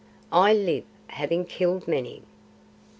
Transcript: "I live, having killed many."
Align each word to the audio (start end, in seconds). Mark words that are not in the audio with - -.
"I 0.31 0.51
live, 0.51 0.85
having 1.09 1.45
killed 1.45 1.87
many." 1.87 2.23